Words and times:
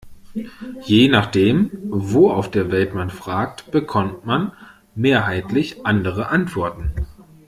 Je 0.85 1.07
nachdem, 1.09 1.69
wo 1.91 2.31
auf 2.31 2.49
der 2.49 2.71
Welt 2.71 2.95
man 2.95 3.11
fragt, 3.11 3.69
bekommt 3.69 4.25
man 4.25 4.51
mehrheitlich 4.95 5.85
andere 5.85 6.29
Antworten. 6.29 6.95